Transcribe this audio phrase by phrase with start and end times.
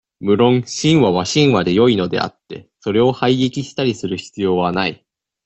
[0.19, 5.05] 無論、神話は神話でよいのであって、それを排撃したりする必要はない。